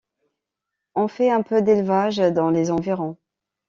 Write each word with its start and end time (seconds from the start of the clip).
On 0.95 1.07
fait 1.07 1.29
un 1.29 1.43
peu 1.43 1.61
d'élevage 1.61 2.17
dans 2.17 2.49
les 2.49 2.71
environs. 2.71 3.17